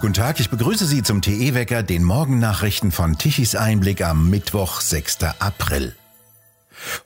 [0.00, 5.18] Guten Tag, ich begrüße Sie zum TE-Wecker, den Morgennachrichten von Tichys Einblick am Mittwoch, 6.
[5.38, 5.96] April.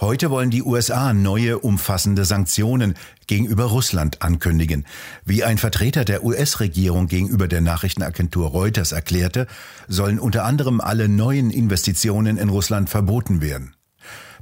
[0.00, 2.94] Heute wollen die USA neue umfassende Sanktionen
[3.26, 4.84] gegenüber Russland ankündigen.
[5.24, 9.46] Wie ein Vertreter der US-Regierung gegenüber der Nachrichtenagentur Reuters erklärte,
[9.86, 13.74] sollen unter anderem alle neuen Investitionen in Russland verboten werden.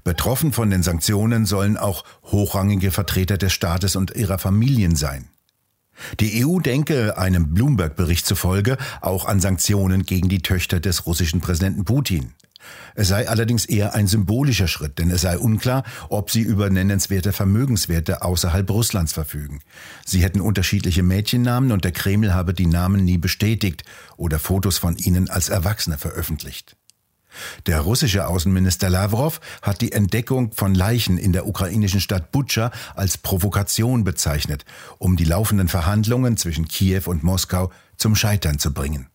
[0.03, 5.29] Betroffen von den Sanktionen sollen auch hochrangige Vertreter des Staates und ihrer Familien sein.
[6.21, 11.85] Die EU denke einem Bloomberg-Bericht zufolge auch an Sanktionen gegen die Töchter des russischen Präsidenten
[11.85, 12.33] Putin.
[12.95, 17.33] Es sei allerdings eher ein symbolischer Schritt, denn es sei unklar, ob sie über nennenswerte
[17.33, 19.61] Vermögenswerte außerhalb Russlands verfügen.
[20.05, 23.85] Sie hätten unterschiedliche Mädchennamen und der Kreml habe die Namen nie bestätigt
[24.17, 26.77] oder Fotos von ihnen als Erwachsene veröffentlicht.
[27.67, 33.19] Der russische Außenminister Lavrov hat die Entdeckung von Leichen in der ukrainischen Stadt Butscha als
[33.19, 34.65] Provokation bezeichnet,
[34.99, 39.09] um die laufenden Verhandlungen zwischen Kiew und Moskau zum Scheitern zu bringen.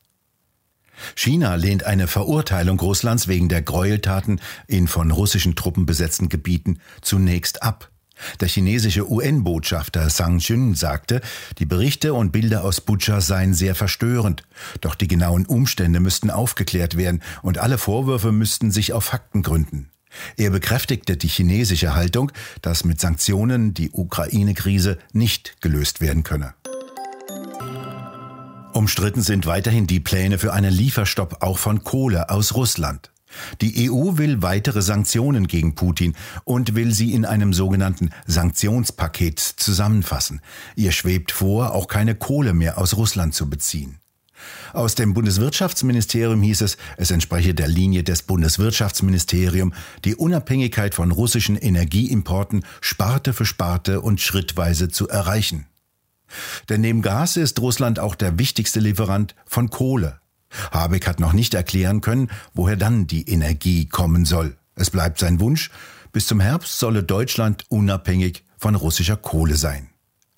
[1.16, 7.64] China lehnt eine Verurteilung Russlands wegen der Gräueltaten in von russischen Truppen besetzten Gebieten zunächst
[7.64, 7.91] ab.
[8.40, 11.22] Der chinesische UN-Botschafter Sang Jun sagte,
[11.60, 14.44] die Berichte und Bilder aus Butscha seien sehr verstörend.
[14.82, 19.90] Doch die genauen Umstände müssten aufgeklärt werden und alle Vorwürfe müssten sich auf Fakten gründen.
[20.38, 26.54] Er bekräftigte die chinesische Haltung, dass mit Sanktionen die Ukraine-Krise nicht gelöst werden könne.
[28.74, 33.12] Umstritten sind weiterhin die Pläne für einen Lieferstopp auch von Kohle aus Russland.
[33.62, 40.42] Die EU will weitere Sanktionen gegen Putin und will sie in einem sogenannten Sanktionspaket zusammenfassen.
[40.76, 43.98] Ihr schwebt vor, auch keine Kohle mehr aus Russland zu beziehen.
[44.74, 51.58] Aus dem Bundeswirtschaftsministerium hieß es, es entspreche der Linie des Bundeswirtschaftsministeriums, die Unabhängigkeit von russischen
[51.58, 55.68] Energieimporten Sparte für Sparte und schrittweise zu erreichen.
[56.70, 60.21] Denn neben Gas ist Russland auch der wichtigste Lieferant von Kohle.
[60.72, 64.58] Habeck hat noch nicht erklären können, woher dann die Energie kommen soll.
[64.76, 65.72] Es bleibt sein Wunsch,
[66.12, 69.90] bis zum Herbst solle Deutschland unabhängig von russischer Kohle sein.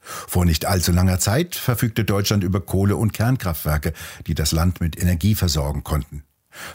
[0.01, 3.93] Vor nicht allzu langer Zeit verfügte Deutschland über Kohle- und Kernkraftwerke,
[4.27, 6.23] die das Land mit Energie versorgen konnten.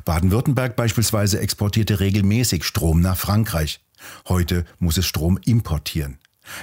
[0.05, 3.81] Baden-Württemberg beispielsweise exportierte regelmäßig Strom nach Frankreich.
[4.29, 6.19] Heute muss es Strom importieren.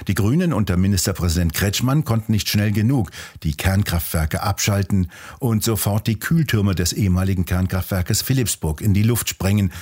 [0.08, 3.10] Die Grünen unter Ministerpräsident Kretschmann konnten nicht schnell genug
[3.42, 9.72] die Kernkraftwerke abschalten und sofort die Kühltürme des ehemaligen Kernkraftwerkes Philipsburg in die Luft sprengen,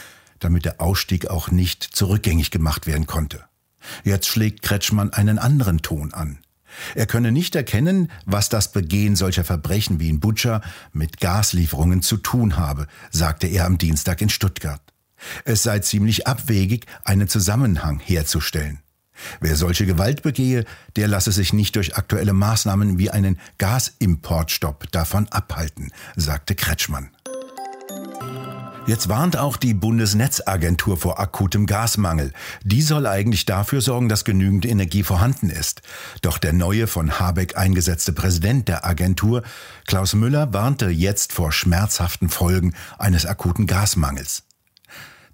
[0.40, 3.44] damit der Ausstieg auch nicht zurückgängig gemacht werden konnte.
[4.02, 6.38] Jetzt schlägt Kretschmann einen anderen Ton an.
[6.94, 10.60] Er könne nicht erkennen, was das Begehen solcher Verbrechen wie in Butscha
[10.92, 14.80] mit Gaslieferungen zu tun habe, sagte er am Dienstag in Stuttgart.
[15.44, 18.80] Es sei ziemlich abwegig, einen Zusammenhang herzustellen.
[19.40, 20.64] Wer solche Gewalt begehe,
[20.96, 27.10] der lasse sich nicht durch aktuelle Maßnahmen wie einen Gasimportstopp davon abhalten, sagte Kretschmann.
[28.86, 32.32] Jetzt warnt auch die Bundesnetzagentur vor akutem Gasmangel.
[32.64, 35.80] Die soll eigentlich dafür sorgen, dass genügend Energie vorhanden ist.
[36.20, 39.42] Doch der neue von Habeck eingesetzte Präsident der Agentur,
[39.86, 44.42] Klaus Müller, warnte jetzt vor schmerzhaften Folgen eines akuten Gasmangels.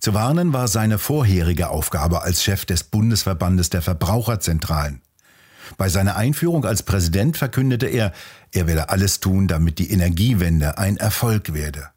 [0.00, 5.02] Zu warnen war seine vorherige Aufgabe als Chef des Bundesverbandes der Verbraucherzentralen.
[5.76, 8.12] Bei seiner Einführung als Präsident verkündete er,
[8.50, 11.90] er werde alles tun, damit die Energiewende ein Erfolg werde.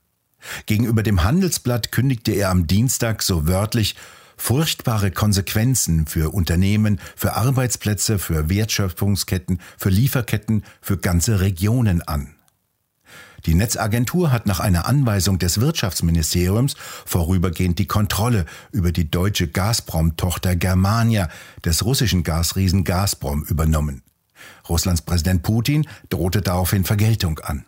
[0.66, 3.96] Gegenüber dem Handelsblatt kündigte er am Dienstag so wörtlich
[4.36, 12.36] furchtbare Konsequenzen für Unternehmen, für Arbeitsplätze, für Wertschöpfungsketten, für Lieferketten, für ganze Regionen an.
[13.46, 20.56] Die Netzagentur hat nach einer Anweisung des Wirtschaftsministeriums vorübergehend die Kontrolle über die deutsche Gazprom-Tochter
[20.56, 21.28] Germania
[21.66, 24.02] des russischen Gasriesen Gazprom übernommen.
[24.70, 27.66] Russlands Präsident Putin drohte daraufhin Vergeltung an.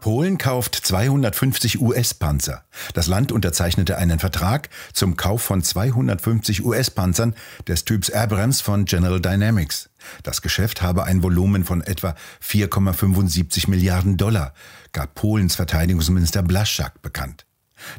[0.00, 2.64] Polen kauft 250 US-Panzer.
[2.94, 7.34] Das Land unterzeichnete einen Vertrag zum Kauf von 250 US-Panzern
[7.68, 9.90] des Typs Abrams von General Dynamics.
[10.22, 14.54] Das Geschäft habe ein Volumen von etwa 4,75 Milliarden Dollar,
[14.92, 17.46] gab Polens Verteidigungsminister Blaszczak bekannt.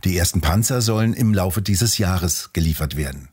[0.03, 3.29] Die ersten Panzer sollen im Laufe dieses Jahres geliefert werden.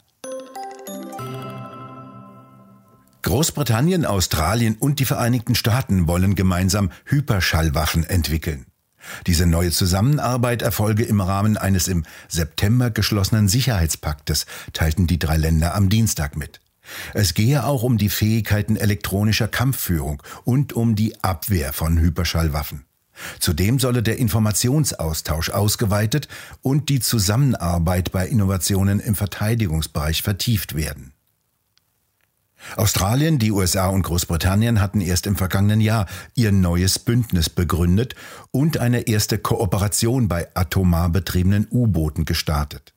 [3.22, 8.66] Großbritannien, Australien und die Vereinigten Staaten wollen gemeinsam Hyperschallwaffen entwickeln.
[9.26, 15.74] Diese neue Zusammenarbeit erfolge im Rahmen eines im September geschlossenen Sicherheitspaktes, teilten die drei Länder
[15.74, 16.60] am Dienstag mit.
[17.14, 22.84] Es gehe auch um die Fähigkeiten elektronischer Kampfführung und um die Abwehr von Hyperschallwaffen.
[23.40, 26.28] Zudem solle der Informationsaustausch ausgeweitet
[26.62, 31.12] und die Zusammenarbeit bei Innovationen im Verteidigungsbereich vertieft werden.
[32.76, 38.14] Australien, die USA und Großbritannien hatten erst im vergangenen Jahr ihr neues Bündnis begründet
[38.50, 42.94] und eine erste Kooperation bei atomar betriebenen U-Booten gestartet.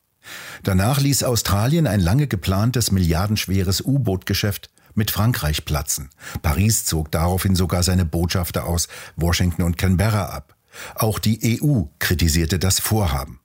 [0.63, 6.09] Danach ließ Australien ein lange geplantes milliardenschweres U-Boot-Geschäft mit Frankreich platzen.
[6.41, 10.55] Paris zog daraufhin sogar seine Botschafter aus Washington und Canberra ab.
[10.95, 13.40] Auch die EU kritisierte das Vorhaben.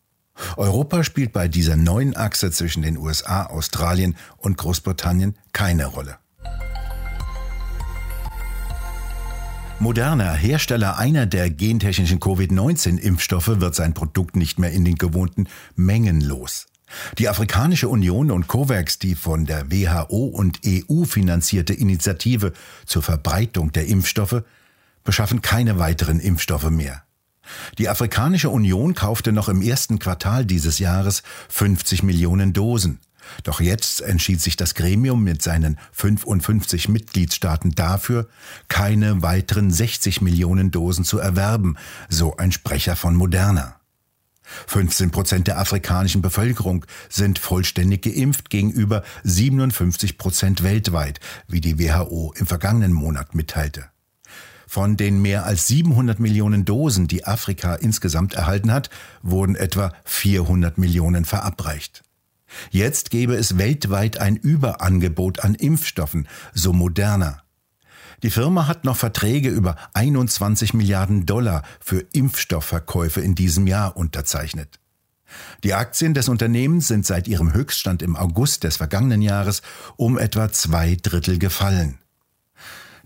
[0.56, 6.18] Europa spielt bei dieser neuen Achse zwischen den USA, Australien und Großbritannien keine Rolle.
[9.78, 16.22] Moderner, Hersteller einer der gentechnischen Covid-19-Impfstoffe, wird sein Produkt nicht mehr in den gewohnten Mengen
[16.22, 16.66] los.
[17.18, 22.52] Die Afrikanische Union und COVAX, die von der WHO und EU finanzierte Initiative
[22.86, 24.44] zur Verbreitung der Impfstoffe,
[25.04, 27.02] beschaffen keine weiteren Impfstoffe mehr.
[27.78, 33.00] Die Afrikanische Union kaufte noch im ersten Quartal dieses Jahres 50 Millionen Dosen.
[33.42, 38.28] Doch jetzt entschied sich das Gremium mit seinen 55 Mitgliedstaaten dafür,
[38.68, 41.76] keine weiteren 60 Millionen Dosen zu erwerben,
[42.08, 43.76] so ein Sprecher von Moderna.
[44.68, 52.32] 15 Prozent der afrikanischen Bevölkerung sind vollständig geimpft gegenüber 57 Prozent weltweit, wie die WHO
[52.36, 53.86] im vergangenen Monat mitteilte.
[54.66, 58.90] Von den mehr als 700 Millionen Dosen, die Afrika insgesamt erhalten hat,
[59.22, 62.02] wurden etwa 400 Millionen verabreicht.
[62.70, 67.42] Jetzt gäbe es weltweit ein Überangebot an Impfstoffen, so moderner.
[68.22, 74.80] Die Firma hat noch Verträge über 21 Milliarden Dollar für Impfstoffverkäufe in diesem Jahr unterzeichnet.
[75.64, 79.62] Die Aktien des Unternehmens sind seit ihrem Höchststand im August des vergangenen Jahres
[79.96, 81.98] um etwa zwei Drittel gefallen.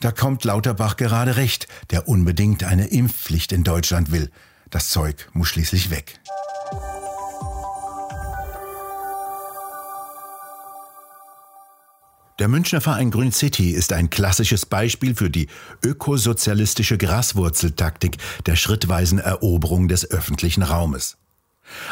[0.00, 4.30] Da kommt Lauterbach gerade recht, der unbedingt eine Impfpflicht in Deutschland will.
[4.70, 6.18] Das Zeug muss schließlich weg.
[12.38, 15.48] Der Münchner Verein Grün City ist ein klassisches Beispiel für die
[15.84, 18.16] ökosozialistische Graswurzeltaktik
[18.46, 21.18] der schrittweisen Eroberung des öffentlichen Raumes.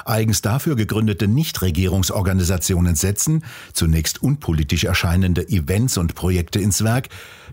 [0.05, 7.09] Eigens dafür gegründete Nichtregierungsorganisationen setzen, zunächst unpolitisch erscheinende Events und Projekte ins Werk,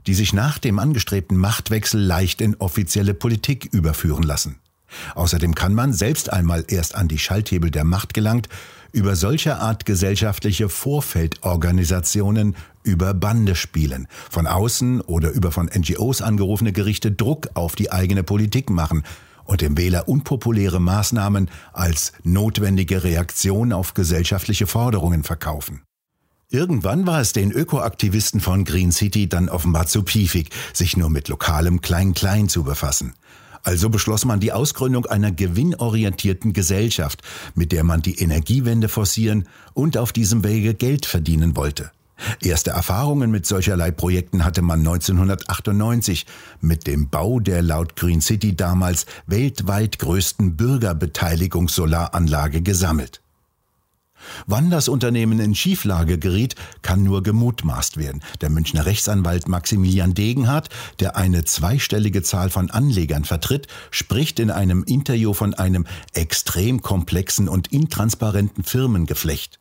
[0.08, 4.60] die sich nach dem angestrebten Machtwechsel leicht in offizielle Politik überführen lassen.
[5.16, 8.48] Außerdem kann man, selbst einmal erst an die Schalthebel der Macht gelangt,
[8.92, 16.72] über solche Art gesellschaftliche Vorfeldorganisationen über Bande spielen, von außen oder über von NGOs angerufene
[16.72, 19.04] Gerichte Druck auf die eigene Politik machen
[19.44, 25.85] und dem Wähler unpopuläre Maßnahmen als notwendige Reaktion auf gesellschaftliche Forderungen verkaufen.
[26.50, 31.28] Irgendwann war es den Ökoaktivisten von Green City dann offenbar zu piefig, sich nur mit
[31.28, 33.14] lokalem Klein-Klein zu befassen.
[33.64, 37.24] Also beschloss man die Ausgründung einer gewinnorientierten Gesellschaft,
[37.56, 41.92] mit der man die Energiewende forcieren und auf diesem Wege Geld verdienen wollte.
[42.42, 46.26] Erste Erfahrungen mit solcherlei Projekten hatte man 1998
[46.62, 53.22] mit dem Bau der laut Green City damals weltweit größten Bürgerbeteiligungssolaranlage gesammelt.
[54.48, 58.22] Wann das Unternehmen in Schieflage geriet, kann nur gemutmaßt werden.
[58.42, 60.70] Der Münchner Rechtsanwalt Maximilian Degenhardt,
[61.00, 67.50] der eine zweistellige Zahl von Anlegern vertritt, spricht in einem Interview von einem extrem komplexen
[67.50, 69.60] und intransparenten Firmengeflecht.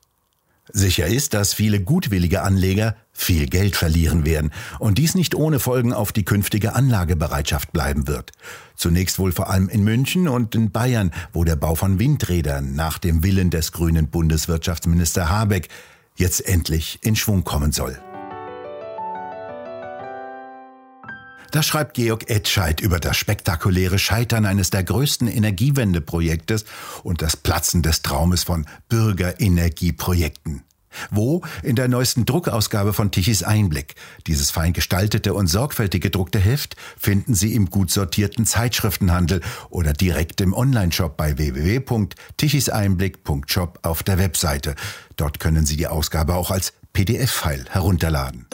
[0.77, 4.51] Sicher ist, dass viele gutwillige Anleger viel Geld verlieren werden
[4.81, 8.33] und dies nicht ohne Folgen auf die künftige Anlagebereitschaft bleiben wird.
[8.75, 12.99] Zunächst wohl vor allem in München und in Bayern, wo der Bau von Windrädern nach
[12.99, 15.69] dem Willen des grünen Bundeswirtschaftsminister Habeck
[16.17, 17.97] jetzt endlich in Schwung kommen soll.
[21.55, 26.65] Das schreibt Georg Etscheid über das spektakuläre Scheitern eines der größten Energiewendeprojektes
[27.05, 30.65] und das Platzen des Traumes von Bürgerenergieprojekten.
[31.13, 31.43] Wo?
[31.63, 33.95] In der neuesten Druckausgabe von Tichys Einblick.
[34.27, 40.41] Dieses fein gestaltete und sorgfältig gedruckte Heft finden Sie im gut sortierten Zeitschriftenhandel oder direkt
[40.41, 44.75] im Onlineshop bei www.tichiseinblick.shop auf der Webseite.
[45.17, 48.49] Dort können Sie die Ausgabe auch als PDF-File herunterladen.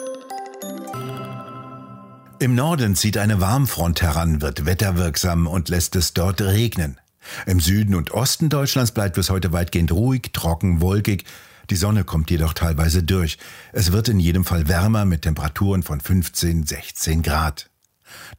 [2.41, 6.99] Im Norden zieht eine Warmfront heran, wird wetterwirksam und lässt es dort regnen.
[7.45, 11.25] Im Süden und Osten Deutschlands bleibt es heute weitgehend ruhig, trocken, wolkig.
[11.69, 13.37] Die Sonne kommt jedoch teilweise durch.
[13.73, 17.69] Es wird in jedem Fall wärmer mit Temperaturen von 15, 16 Grad.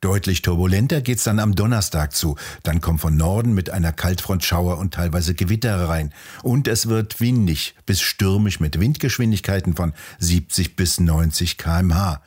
[0.00, 2.34] Deutlich turbulenter geht's dann am Donnerstag zu.
[2.64, 6.12] Dann kommt von Norden mit einer Kaltfront Schauer und teilweise Gewitter rein.
[6.42, 12.20] Und es wird windig bis stürmisch mit Windgeschwindigkeiten von 70 bis 90 kmh.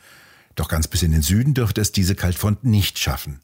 [0.56, 3.42] Doch ganz bis in den Süden dürfte es diese Kaltfront nicht schaffen.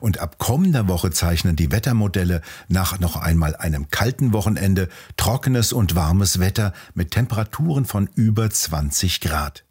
[0.00, 5.96] Und ab kommender Woche zeichnen die Wettermodelle nach noch einmal einem kalten Wochenende trockenes und
[5.96, 9.64] warmes Wetter mit Temperaturen von über 20 Grad.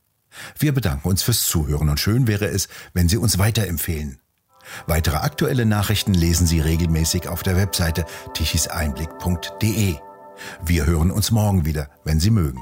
[0.57, 4.19] Wir bedanken uns fürs Zuhören und schön wäre es, wenn Sie uns weiterempfehlen.
[4.87, 9.95] Weitere aktuelle Nachrichten lesen Sie regelmäßig auf der Webseite tichiseinblick.de.
[10.65, 12.61] Wir hören uns morgen wieder, wenn Sie mögen.